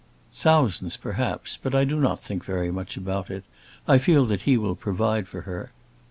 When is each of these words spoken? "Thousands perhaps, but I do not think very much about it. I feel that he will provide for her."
"Thousands 0.33 0.97
perhaps, 0.97 1.59
but 1.61 1.75
I 1.75 1.83
do 1.85 1.99
not 1.99 2.19
think 2.19 2.43
very 2.43 2.71
much 2.71 2.97
about 2.97 3.29
it. 3.29 3.43
I 3.87 3.99
feel 3.99 4.25
that 4.25 4.41
he 4.49 4.57
will 4.57 4.73
provide 4.73 5.27
for 5.27 5.41
her." 5.41 5.71